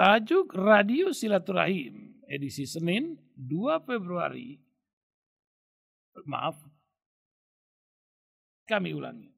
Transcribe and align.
Tajuk 0.00 0.56
Radio 0.56 1.12
Silaturahim 1.12 2.24
edisi 2.24 2.64
Senin 2.64 3.20
2 3.36 3.84
Februari. 3.84 4.56
Maaf, 6.24 6.56
kami 8.64 8.96
ulangi. 8.96 9.28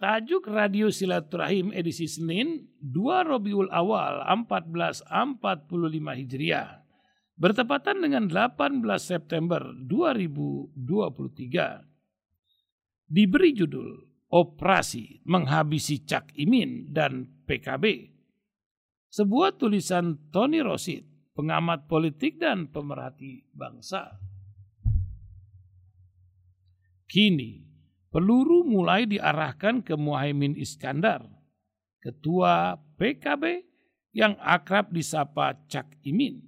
Tajuk 0.00 0.48
Radio 0.48 0.88
Silaturahim 0.88 1.76
edisi 1.76 2.08
Senin 2.08 2.64
2 2.80 3.28
Robiul 3.28 3.68
Awal 3.68 4.24
1445 4.48 5.68
Hijriah. 6.16 6.80
Bertepatan 7.36 8.00
dengan 8.00 8.24
18 8.32 8.80
September 8.96 9.60
2023. 9.84 10.80
Diberi 13.04 13.52
judul 13.52 14.00
Operasi 14.32 15.20
Menghabisi 15.28 16.08
Cak 16.08 16.32
Imin 16.40 16.88
dan 16.88 17.44
PKB 17.44 18.16
sebuah 19.10 19.58
tulisan 19.58 20.16
Tony 20.30 20.62
Rosid, 20.62 21.02
pengamat 21.34 21.90
politik 21.90 22.38
dan 22.38 22.70
pemerhati 22.70 23.42
bangsa. 23.50 24.16
Kini, 27.10 27.66
peluru 28.14 28.62
mulai 28.62 29.10
diarahkan 29.10 29.82
ke 29.82 29.98
Muhaimin 29.98 30.54
Iskandar, 30.54 31.26
ketua 31.98 32.78
PKB 32.94 33.66
yang 34.14 34.38
akrab 34.38 34.94
disapa 34.94 35.58
Cak 35.66 35.98
Imin. 36.06 36.46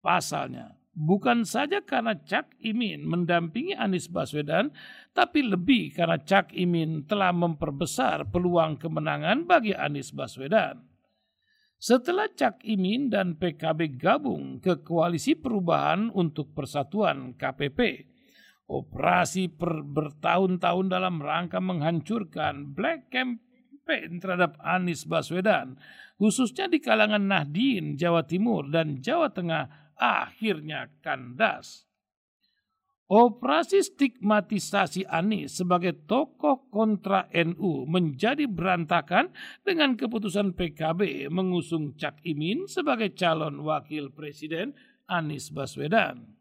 Pasalnya, 0.00 0.80
bukan 0.96 1.44
saja 1.44 1.84
karena 1.84 2.16
Cak 2.16 2.56
Imin 2.64 3.04
mendampingi 3.04 3.76
Anies 3.76 4.08
Baswedan, 4.08 4.72
tapi 5.12 5.44
lebih 5.44 5.92
karena 5.92 6.16
Cak 6.16 6.56
Imin 6.56 7.04
telah 7.04 7.36
memperbesar 7.36 8.24
peluang 8.32 8.80
kemenangan 8.80 9.44
bagi 9.44 9.76
Anies 9.76 10.16
Baswedan. 10.16 10.93
Setelah 11.84 12.32
Cak 12.32 12.64
Imin 12.64 13.12
dan 13.12 13.36
PKB 13.36 14.00
gabung 14.00 14.56
ke 14.56 14.80
Koalisi 14.80 15.36
Perubahan 15.36 16.08
untuk 16.16 16.56
Persatuan 16.56 17.36
KPP, 17.36 18.08
operasi 18.72 19.52
per 19.52 19.84
bertahun-tahun 19.84 20.88
dalam 20.88 21.20
rangka 21.20 21.60
menghancurkan 21.60 22.72
Black 22.72 23.12
Campaign 23.12 24.16
terhadap 24.16 24.56
Anies 24.64 25.04
Baswedan, 25.04 25.76
khususnya 26.16 26.72
di 26.72 26.80
kalangan 26.80 27.20
Nahdien, 27.20 28.00
Jawa 28.00 28.24
Timur 28.24 28.64
dan 28.72 29.04
Jawa 29.04 29.28
Tengah, 29.28 29.92
akhirnya 30.00 30.88
kandas. 31.04 31.84
Operasi 33.04 33.84
stigmatisasi 33.84 35.04
Anies 35.04 35.60
sebagai 35.60 35.92
tokoh 36.08 36.72
kontra 36.72 37.28
NU 37.36 37.84
menjadi 37.84 38.48
berantakan 38.48 39.28
dengan 39.60 39.92
keputusan 39.92 40.56
PKB 40.56 41.28
mengusung 41.28 42.00
Cak 42.00 42.24
Imin 42.24 42.64
sebagai 42.64 43.12
calon 43.12 43.60
wakil 43.60 44.08
presiden 44.08 44.72
Anies 45.04 45.52
Baswedan. 45.52 46.32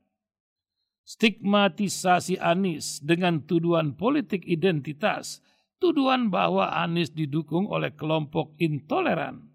Stigmatisasi 1.03 2.39
Anies 2.39 3.03
dengan 3.03 3.44
tuduhan 3.44 4.00
politik 4.00 4.47
identitas, 4.47 5.44
tuduhan 5.84 6.31
bahwa 6.31 6.72
Anies 6.80 7.11
didukung 7.11 7.67
oleh 7.67 7.91
kelompok 7.91 8.56
intoleran. 8.56 9.52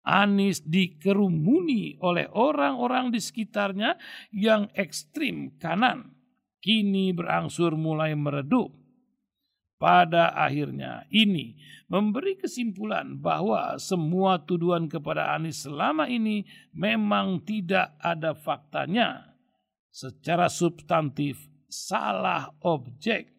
Anies 0.00 0.64
dikerumuni 0.64 2.00
oleh 2.00 2.24
orang-orang 2.32 3.12
di 3.12 3.20
sekitarnya 3.20 4.00
yang 4.32 4.72
ekstrim 4.72 5.52
kanan 5.60 6.16
kini 6.62 7.14
berangsur 7.14 7.74
mulai 7.78 8.14
meredup. 8.14 8.74
Pada 9.78 10.34
akhirnya 10.34 11.06
ini 11.06 11.54
memberi 11.86 12.34
kesimpulan 12.34 13.14
bahwa 13.14 13.78
semua 13.78 14.42
tuduhan 14.42 14.90
kepada 14.90 15.30
Anies 15.38 15.62
selama 15.62 16.10
ini 16.10 16.42
memang 16.74 17.38
tidak 17.46 17.94
ada 18.02 18.34
faktanya. 18.34 19.38
Secara 19.94 20.50
substantif 20.50 21.46
salah 21.70 22.50
objek. 22.64 23.38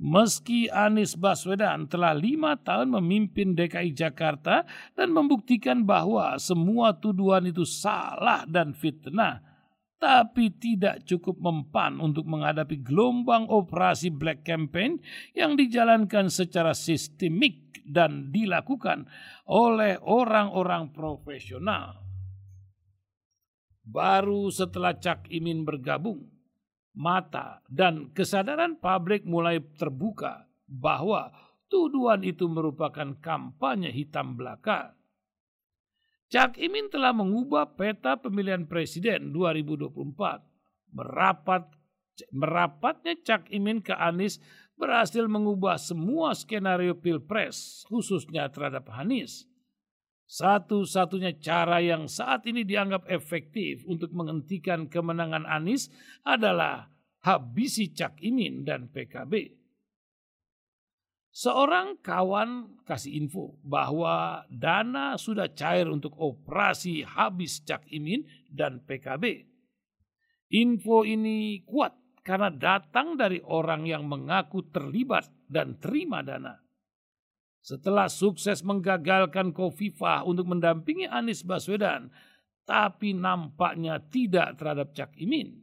Meski 0.00 0.64
Anies 0.72 1.12
Baswedan 1.12 1.84
telah 1.84 2.16
lima 2.16 2.56
tahun 2.56 2.88
memimpin 3.00 3.52
DKI 3.52 3.92
Jakarta 3.92 4.64
dan 4.96 5.12
membuktikan 5.12 5.84
bahwa 5.84 6.40
semua 6.40 6.96
tuduhan 6.96 7.44
itu 7.44 7.68
salah 7.68 8.48
dan 8.48 8.72
fitnah, 8.72 9.44
tapi 10.00 10.48
tidak 10.56 11.04
cukup 11.04 11.36
mempan 11.38 12.00
untuk 12.00 12.24
menghadapi 12.24 12.80
gelombang 12.80 13.44
operasi 13.52 14.08
Black 14.08 14.48
Campaign 14.48 14.96
yang 15.36 15.60
dijalankan 15.60 16.32
secara 16.32 16.72
sistemik 16.72 17.84
dan 17.84 18.32
dilakukan 18.32 19.04
oleh 19.44 20.00
orang-orang 20.00 20.88
profesional. 20.96 22.00
Baru 23.84 24.48
setelah 24.48 24.96
Cak 24.96 25.28
Imin 25.28 25.68
bergabung, 25.68 26.24
mata 26.96 27.60
dan 27.68 28.08
kesadaran 28.16 28.80
publik 28.80 29.28
mulai 29.28 29.60
terbuka 29.76 30.48
bahwa 30.64 31.28
tuduhan 31.68 32.24
itu 32.24 32.48
merupakan 32.48 33.12
kampanye 33.20 33.92
hitam 33.92 34.38
belaka 34.38 34.96
Cak 36.30 36.62
Imin 36.62 36.86
telah 36.86 37.10
mengubah 37.10 37.74
peta 37.74 38.14
pemilihan 38.14 38.62
presiden 38.62 39.34
2024. 39.34 40.94
Merapat 40.94 41.66
merapatnya 42.30 43.18
Cak 43.18 43.50
Imin 43.50 43.82
ke 43.82 43.90
Anies 43.90 44.38
berhasil 44.78 45.26
mengubah 45.26 45.74
semua 45.74 46.30
skenario 46.38 46.94
pilpres, 46.94 47.82
khususnya 47.90 48.46
terhadap 48.46 48.86
Anies. 48.94 49.50
Satu-satunya 50.30 51.34
cara 51.42 51.82
yang 51.82 52.06
saat 52.06 52.46
ini 52.46 52.62
dianggap 52.62 53.10
efektif 53.10 53.82
untuk 53.82 54.14
menghentikan 54.14 54.86
kemenangan 54.86 55.42
Anies 55.42 55.90
adalah 56.22 56.94
habisi 57.26 57.90
Cak 57.90 58.22
Imin 58.22 58.62
dan 58.62 58.86
PKB. 58.86 59.59
Seorang 61.30 62.02
kawan 62.02 62.82
kasih 62.82 63.14
info 63.14 63.54
bahwa 63.62 64.42
dana 64.50 65.14
sudah 65.14 65.46
cair 65.54 65.86
untuk 65.86 66.18
operasi 66.18 67.06
habis 67.06 67.62
Cak 67.62 67.86
Imin 67.94 68.26
dan 68.50 68.82
PKB. 68.82 69.46
Info 70.50 71.06
ini 71.06 71.62
kuat 71.62 71.94
karena 72.26 72.50
datang 72.50 73.14
dari 73.14 73.38
orang 73.46 73.86
yang 73.86 74.10
mengaku 74.10 74.66
terlibat 74.74 75.30
dan 75.46 75.78
terima 75.78 76.18
dana. 76.26 76.58
Setelah 77.62 78.10
sukses 78.10 78.66
menggagalkan 78.66 79.54
Kofifah 79.54 80.26
untuk 80.26 80.50
mendampingi 80.50 81.06
Anies 81.06 81.46
Baswedan, 81.46 82.10
tapi 82.66 83.14
nampaknya 83.14 84.02
tidak 84.02 84.58
terhadap 84.58 84.90
Cak 84.98 85.14
Imin. 85.14 85.62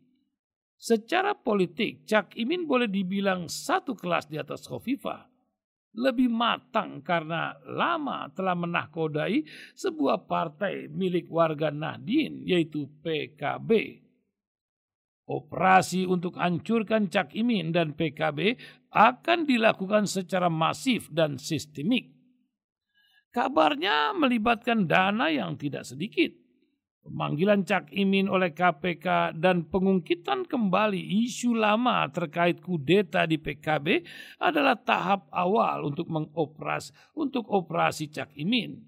Secara 0.79 1.35
politik, 1.35 2.07
Cak 2.07 2.39
Imin 2.39 2.63
boleh 2.63 2.87
dibilang 2.87 3.51
satu 3.51 3.91
kelas 3.99 4.31
di 4.31 4.39
atas 4.39 4.63
Kofifah 4.63 5.36
lebih 5.97 6.29
matang 6.29 7.01
karena 7.01 7.57
lama 7.65 8.29
telah 8.31 8.53
menahkodai 8.53 9.43
sebuah 9.73 10.29
partai 10.29 10.87
milik 10.93 11.27
warga 11.27 11.73
Nahdien 11.73 12.45
yaitu 12.45 12.85
PKB. 13.01 14.05
Operasi 15.27 16.07
untuk 16.07 16.39
hancurkan 16.39 17.11
Cak 17.11 17.35
Imin 17.35 17.75
dan 17.75 17.91
PKB 17.97 18.55
akan 18.95 19.43
dilakukan 19.43 20.07
secara 20.07 20.47
masif 20.47 21.11
dan 21.11 21.35
sistemik. 21.35 22.15
Kabarnya 23.35 24.15
melibatkan 24.15 24.87
dana 24.87 25.27
yang 25.27 25.59
tidak 25.59 25.83
sedikit 25.83 26.46
pemanggilan 27.07 27.63
Cak 27.63 27.95
Imin 27.95 28.27
oleh 28.27 28.51
KPK 28.51 29.39
dan 29.39 29.63
pengungkitan 29.71 30.43
kembali 30.43 30.99
isu 30.99 31.55
lama 31.55 32.03
terkait 32.11 32.59
kudeta 32.59 33.23
di 33.23 33.39
PKB 33.39 34.03
adalah 34.43 34.75
tahap 34.75 35.31
awal 35.31 35.87
untuk 35.87 36.11
mengoperasi 36.11 36.91
untuk 37.15 37.47
operasi 37.47 38.11
Cak 38.11 38.35
Imin. 38.35 38.83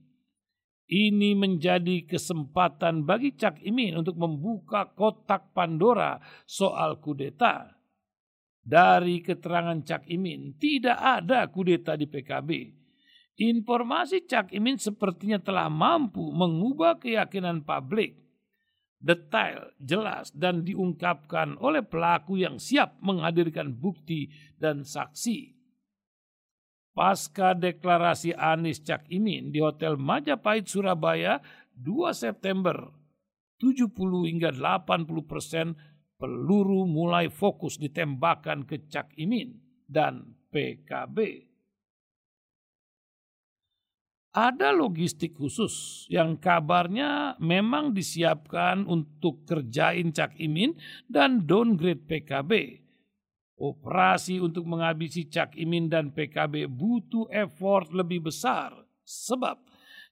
Ini 0.89 1.37
menjadi 1.37 2.03
kesempatan 2.03 3.07
bagi 3.07 3.37
Cak 3.37 3.63
Imin 3.63 3.95
untuk 3.95 4.19
membuka 4.19 4.89
kotak 4.91 5.55
Pandora 5.55 6.19
soal 6.43 6.99
kudeta. 6.99 7.77
Dari 8.59 9.23
keterangan 9.23 9.79
Cak 9.81 10.11
Imin, 10.11 10.59
tidak 10.59 10.97
ada 10.99 11.47
kudeta 11.47 11.95
di 11.95 12.05
PKB 12.05 12.78
Informasi 13.39 14.27
Cak 14.27 14.51
Imin 14.51 14.75
sepertinya 14.75 15.39
telah 15.39 15.71
mampu 15.71 16.27
mengubah 16.27 16.99
keyakinan 16.99 17.63
publik. 17.63 18.19
Detail, 18.99 19.71
jelas, 19.79 20.35
dan 20.35 20.67
diungkapkan 20.67 21.55
oleh 21.63 21.79
pelaku 21.79 22.35
yang 22.35 22.59
siap 22.59 22.99
menghadirkan 22.99 23.71
bukti 23.71 24.27
dan 24.59 24.83
saksi. 24.83 25.55
Pasca 26.91 27.55
deklarasi 27.55 28.35
Anies 28.35 28.83
Cak 28.83 29.07
Imin 29.07 29.55
di 29.55 29.63
Hotel 29.63 29.95
Majapahit, 29.95 30.67
Surabaya 30.67 31.39
2 31.79 32.11
September, 32.11 32.91
70 33.55 33.87
hingga 34.27 34.51
80 34.51 35.07
persen 35.23 35.79
peluru 36.19 36.83
mulai 36.83 37.31
fokus 37.31 37.79
ditembakkan 37.79 38.67
ke 38.67 38.83
Cak 38.91 39.15
Imin 39.15 39.55
dan 39.87 40.35
PKB. 40.51 41.48
Ada 44.39 44.71
logistik 44.71 45.35
khusus 45.35 46.07
yang 46.07 46.39
kabarnya 46.39 47.35
memang 47.43 47.91
disiapkan 47.91 48.87
untuk 48.87 49.43
kerjain 49.43 50.15
Cak 50.15 50.39
Imin 50.39 50.79
dan 51.11 51.43
downgrade 51.43 52.07
PKB. 52.07 52.79
Operasi 53.59 54.39
untuk 54.39 54.63
menghabisi 54.63 55.27
Cak 55.27 55.59
Imin 55.59 55.91
dan 55.91 56.15
PKB 56.15 56.71
butuh 56.71 57.27
effort 57.27 57.91
lebih 57.91 58.31
besar 58.31 58.71
sebab 59.03 59.59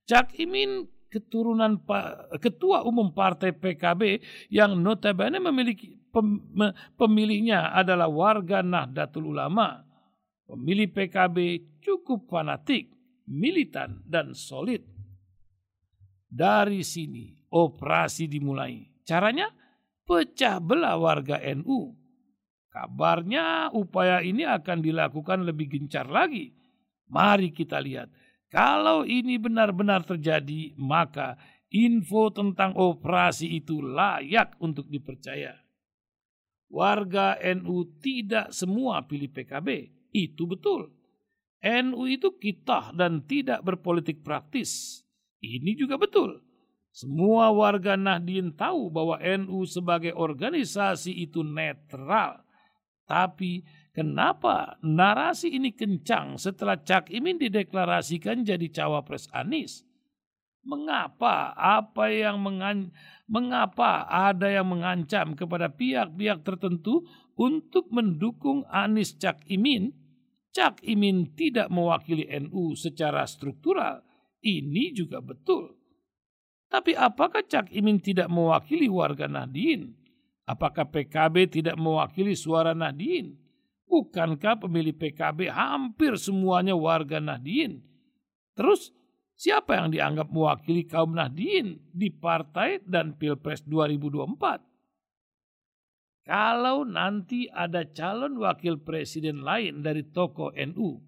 Cak 0.03 0.35
Imin 0.35 0.91
keturunan 1.07 1.79
ketua 2.43 2.83
umum 2.83 3.15
partai 3.15 3.55
PKB 3.55 4.19
yang 4.51 4.75
notabene 4.75 5.39
memiliki 5.39 5.95
pemilihnya 6.99 7.71
adalah 7.71 8.11
warga 8.11 8.59
Nahdlatul 8.59 9.31
Ulama. 9.31 9.87
Pemilih 10.43 10.91
PKB 10.91 11.37
cukup 11.79 12.27
fanatik 12.27 12.96
militan, 13.27 14.01
dan 14.07 14.31
solid. 14.31 14.81
Dari 16.27 16.83
sini 16.83 17.31
operasi 17.51 18.27
dimulai. 18.27 18.83
Caranya 19.07 19.47
pecah 20.03 20.59
belah 20.59 20.99
warga 20.99 21.39
NU. 21.55 21.95
Kabarnya 22.67 23.71
upaya 23.71 24.19
ini 24.23 24.43
akan 24.43 24.83
dilakukan 24.83 25.47
lebih 25.47 25.71
gencar 25.71 26.07
lagi. 26.07 26.51
Mari 27.07 27.55
kita 27.55 27.79
lihat. 27.79 28.11
Kalau 28.47 29.03
ini 29.03 29.35
benar-benar 29.39 30.07
terjadi, 30.07 30.75
maka 30.79 31.35
info 31.71 32.31
tentang 32.31 32.75
operasi 32.79 33.59
itu 33.59 33.83
layak 33.83 34.55
untuk 34.63 34.87
dipercaya. 34.87 35.55
Warga 36.67 37.39
NU 37.55 37.99
tidak 38.03 38.51
semua 38.51 39.03
pilih 39.07 39.31
PKB, 39.31 39.67
itu 40.11 40.43
betul. 40.43 40.91
NU 41.63 42.05
itu 42.05 42.37
kita 42.37 42.93
dan 42.93 43.25
tidak 43.25 43.65
berpolitik 43.65 44.21
praktis. 44.21 45.01
Ini 45.41 45.73
juga 45.73 45.97
betul. 45.97 46.41
Semua 46.93 47.53
warga 47.53 47.93
Nahdien 47.93 48.53
tahu 48.57 48.89
bahwa 48.89 49.21
NU 49.21 49.69
sebagai 49.69 50.17
organisasi 50.17 51.13
itu 51.13 51.45
netral. 51.45 52.41
Tapi 53.05 53.61
kenapa 53.93 54.81
narasi 54.81 55.53
ini 55.53 55.77
kencang 55.77 56.41
setelah 56.41 56.81
Cak 56.81 57.13
Imin 57.13 57.37
dideklarasikan 57.37 58.41
jadi 58.41 58.65
cawapres 58.73 59.29
Anies? 59.29 59.85
Mengapa 60.65 61.55
apa 61.55 62.11
yang 62.11 62.41
mengan, 62.41 62.91
mengapa 63.29 64.03
ada 64.09 64.51
yang 64.51 64.67
mengancam 64.67 65.37
kepada 65.37 65.71
pihak-pihak 65.71 66.43
tertentu 66.43 67.07
untuk 67.37 67.87
mendukung 67.93 68.65
Anies 68.67 69.15
Cak 69.15 69.45
Imin 69.47 70.06
Cak 70.57 70.81
Imin 70.89 71.37
tidak 71.37 71.69
mewakili 71.69 72.25
NU 72.41 72.73
secara 72.73 73.29
struktural. 73.29 74.01
Ini 74.41 74.89
juga 74.89 75.21
betul. 75.21 75.69
Tapi 76.65 76.97
apakah 76.97 77.45
Cak 77.45 77.69
Imin 77.69 78.01
tidak 78.01 78.25
mewakili 78.25 78.89
warga 78.89 79.29
Nahdien? 79.29 79.93
Apakah 80.49 80.89
PKB 80.89 81.61
tidak 81.61 81.77
mewakili 81.77 82.33
suara 82.33 82.73
Nahdien? 82.73 83.37
Bukankah 83.85 84.65
pemilih 84.65 84.97
PKB 84.97 85.53
hampir 85.53 86.17
semuanya 86.17 86.73
warga 86.73 87.21
Nahdien? 87.21 87.85
Terus 88.57 88.89
siapa 89.37 89.77
yang 89.77 89.93
dianggap 89.93 90.33
mewakili 90.33 90.89
kaum 90.89 91.13
Nahdien 91.13 91.77
di 91.93 92.09
partai 92.09 92.81
dan 92.81 93.13
Pilpres 93.13 93.61
2024? 93.61 94.66
Kalau 96.27 96.83
nanti 96.83 97.47
ada 97.47 97.87
calon 97.87 98.35
wakil 98.35 98.83
presiden 98.83 99.47
lain 99.47 99.79
dari 99.79 100.03
tokoh 100.11 100.51
NU, 100.51 100.99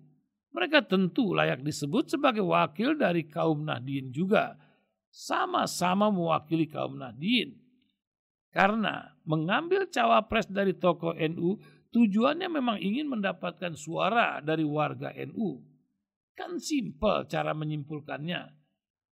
mereka 0.55 0.79
tentu 0.87 1.35
layak 1.35 1.59
disebut 1.59 2.07
sebagai 2.07 2.47
wakil 2.47 2.95
dari 2.95 3.27
kaum 3.27 3.67
Nahdien 3.67 4.15
juga. 4.15 4.55
Sama-sama 5.11 6.07
mewakili 6.07 6.71
kaum 6.71 6.95
Nahdien. 6.95 7.51
Karena 8.47 9.11
mengambil 9.27 9.91
cawapres 9.91 10.47
dari 10.47 10.71
tokoh 10.79 11.11
NU 11.11 11.59
tujuannya 11.91 12.47
memang 12.47 12.79
ingin 12.79 13.11
mendapatkan 13.11 13.75
suara 13.75 14.39
dari 14.39 14.63
warga 14.63 15.11
NU. 15.27 15.59
Kan 16.31 16.63
simpel 16.63 17.27
cara 17.27 17.51
menyimpulkannya. 17.51 18.55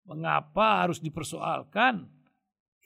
Mengapa 0.06 0.86
harus 0.86 1.02
dipersoalkan? 1.02 2.06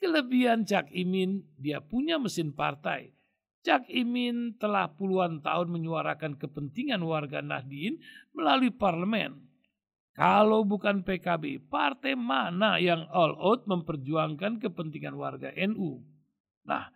Kelebihan 0.00 0.64
Cak 0.64 0.88
Imin, 0.96 1.44
dia 1.60 1.84
punya 1.84 2.16
mesin 2.16 2.56
partai. 2.56 3.12
Cak 3.60 3.84
Imin 3.92 4.56
telah 4.56 4.88
puluhan 4.96 5.44
tahun 5.44 5.68
menyuarakan 5.68 6.40
kepentingan 6.40 7.04
warga 7.04 7.44
Nahdien 7.44 8.00
melalui 8.32 8.72
parlemen. 8.72 9.36
Kalau 10.16 10.64
bukan 10.64 11.04
PKB, 11.04 11.68
partai 11.68 12.16
mana 12.16 12.80
yang 12.80 13.04
all 13.12 13.36
out 13.36 13.68
memperjuangkan 13.68 14.56
kepentingan 14.64 15.20
warga 15.20 15.52
NU? 15.68 16.00
Nah, 16.64 16.88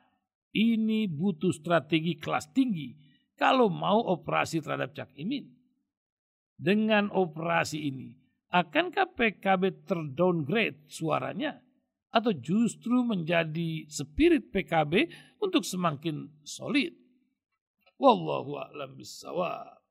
ini 0.56 1.04
butuh 1.04 1.52
strategi 1.52 2.16
kelas 2.16 2.56
tinggi 2.56 2.96
kalau 3.36 3.68
mau 3.68 4.00
operasi 4.00 4.64
terhadap 4.64 4.96
Cak 4.96 5.12
Imin. 5.20 5.52
Dengan 6.56 7.12
operasi 7.12 7.84
ini, 7.84 8.16
akankah 8.48 9.12
PKB 9.12 9.84
terdowngrade 9.84 10.88
suaranya? 10.88 11.63
Atau 12.14 12.30
justru 12.30 13.02
menjadi 13.02 13.90
spirit 13.90 14.54
PKB 14.54 15.10
untuk 15.42 15.66
semakin 15.66 16.30
solid. 16.46 16.94
Wallahu 17.98 18.54
a'lam 18.62 18.94
bissawab. 18.94 19.82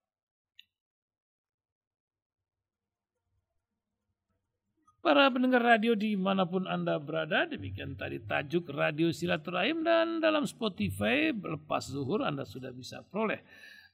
Para 5.03 5.27
pendengar 5.27 5.59
radio 5.59 5.99
di 5.99 6.15
mana 6.15 6.47
pun 6.47 6.63
Anda 6.63 6.95
berada, 6.95 7.43
demikian 7.43 7.99
tadi 7.99 8.23
tajuk 8.23 8.71
Radio 8.71 9.11
Silaturahim 9.11 9.83
dan 9.83 10.23
dalam 10.23 10.47
Spotify 10.47 11.35
lepas 11.35 11.91
zuhur 11.91 12.23
Anda 12.23 12.47
sudah 12.47 12.71
bisa 12.71 13.03
peroleh 13.03 13.43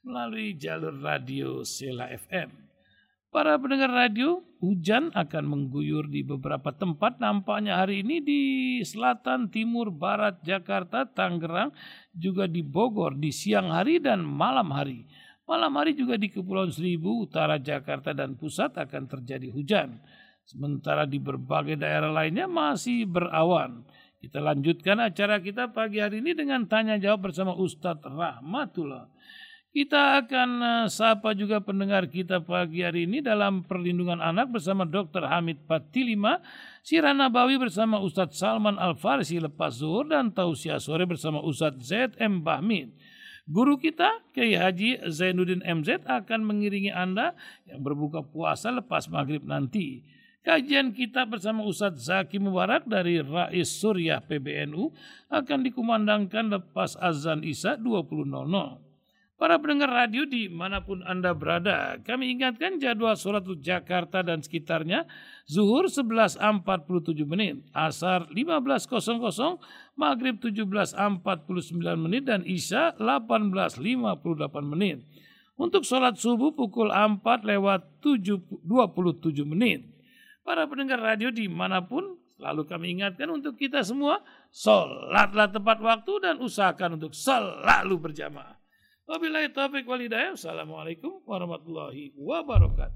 melalui 0.06 0.54
jalur 0.54 0.94
radio 1.02 1.66
Sela 1.66 2.14
FM. 2.14 2.69
Para 3.30 3.62
pendengar 3.62 3.94
radio, 3.94 4.42
hujan 4.58 5.14
akan 5.14 5.46
mengguyur 5.46 6.10
di 6.10 6.26
beberapa 6.26 6.74
tempat 6.74 7.22
nampaknya 7.22 7.78
hari 7.78 8.02
ini 8.02 8.26
di 8.26 8.42
selatan, 8.82 9.54
timur, 9.54 9.94
barat, 9.94 10.42
Jakarta, 10.42 11.06
Tangerang, 11.06 11.70
juga 12.10 12.50
di 12.50 12.66
Bogor 12.66 13.14
di 13.22 13.30
siang 13.30 13.70
hari 13.70 14.02
dan 14.02 14.26
malam 14.26 14.74
hari. 14.74 15.06
Malam 15.46 15.78
hari 15.78 15.94
juga 15.94 16.18
di 16.18 16.34
Kepulauan 16.34 16.74
Seribu, 16.74 17.30
utara 17.30 17.62
Jakarta 17.62 18.18
dan 18.18 18.34
pusat 18.34 18.74
akan 18.74 19.06
terjadi 19.06 19.54
hujan. 19.54 20.02
Sementara 20.42 21.06
di 21.06 21.22
berbagai 21.22 21.78
daerah 21.78 22.10
lainnya 22.10 22.50
masih 22.50 23.06
berawan. 23.06 23.86
Kita 24.18 24.42
lanjutkan 24.42 25.06
acara 25.06 25.38
kita 25.38 25.70
pagi 25.70 26.02
hari 26.02 26.26
ini 26.26 26.34
dengan 26.34 26.66
tanya 26.66 26.98
jawab 26.98 27.30
bersama 27.30 27.54
Ustadz 27.54 28.10
Rahmatullah. 28.10 29.06
Kita 29.70 30.26
akan 30.26 30.50
uh, 30.66 30.86
sapa 30.90 31.38
juga 31.38 31.62
pendengar 31.62 32.10
kita 32.10 32.42
pagi 32.42 32.82
hari 32.82 33.06
ini 33.06 33.22
dalam 33.22 33.62
perlindungan 33.62 34.18
anak 34.18 34.50
bersama 34.50 34.82
Dr. 34.82 35.30
Hamid 35.30 35.70
Patilima, 35.70 36.42
Sirah 36.82 37.14
Nabawi 37.14 37.62
bersama 37.62 38.02
Ustadz 38.02 38.42
Salman 38.42 38.82
Al-Farisi 38.82 39.38
lepas 39.38 39.78
zuhur 39.78 40.10
dan 40.10 40.34
tausiah 40.34 40.82
sore 40.82 41.06
bersama 41.06 41.38
Ustadz 41.46 41.86
Z.M. 41.86 42.42
Bahmin. 42.42 42.98
Guru 43.46 43.78
kita, 43.78 44.26
Kiai 44.34 44.58
Haji 44.58 45.06
Zainuddin 45.06 45.62
MZ 45.62 46.02
akan 46.02 46.50
mengiringi 46.50 46.90
Anda 46.90 47.38
yang 47.70 47.86
berbuka 47.86 48.26
puasa 48.26 48.74
lepas 48.74 49.06
maghrib 49.06 49.46
nanti. 49.46 50.02
Kajian 50.42 50.98
kita 50.98 51.30
bersama 51.30 51.62
Ustadz 51.62 52.10
Zaki 52.10 52.42
Mubarak 52.42 52.90
dari 52.90 53.22
Rais 53.22 53.70
Suryah 53.70 54.26
PBNU 54.26 54.90
akan 55.30 55.60
dikumandangkan 55.62 56.58
lepas 56.58 56.98
azan 56.98 57.46
Isya 57.46 57.78
20.00. 57.78 58.89
Para 59.40 59.56
pendengar 59.56 59.88
radio 59.88 60.28
di 60.28 60.52
mana 60.52 60.84
pun 60.84 61.00
Anda 61.08 61.32
berada, 61.32 61.96
kami 62.04 62.36
ingatkan 62.36 62.76
jadwal 62.76 63.16
sholat 63.16 63.48
Jakarta 63.64 64.20
dan 64.20 64.44
sekitarnya, 64.44 65.08
zuhur 65.48 65.88
11.47 65.88 66.44
menit, 67.24 67.64
asar 67.72 68.28
15.00, 68.36 69.00
maghrib 69.96 70.44
17.49 70.44 70.92
menit, 71.96 72.28
dan 72.28 72.44
isya 72.44 73.00
18.58 73.00 73.80
menit. 74.68 75.08
Untuk 75.56 75.88
sholat 75.88 76.20
subuh 76.20 76.52
pukul 76.52 76.92
4 76.92 77.24
lewat 77.24 78.04
7, 78.04 78.44
27 78.44 79.48
menit. 79.48 79.88
Para 80.44 80.68
pendengar 80.68 81.00
radio 81.00 81.32
di 81.32 81.48
mana 81.48 81.80
pun, 81.80 82.20
selalu 82.36 82.68
kami 82.68 82.92
ingatkan 83.00 83.32
untuk 83.32 83.56
kita 83.56 83.88
semua, 83.88 84.20
sholatlah 84.52 85.48
tepat 85.48 85.80
waktu 85.80 86.28
dan 86.28 86.44
usahakan 86.44 87.00
untuk 87.00 87.16
selalu 87.16 87.96
berjamaah. 88.04 88.60
Wabillahi 89.10 89.50
taufiq 89.50 89.90
walhidayah. 89.90 90.38
Assalamualaikum 90.38 91.26
warahmatullahi 91.26 92.14
wabarakatuh. 92.14 92.94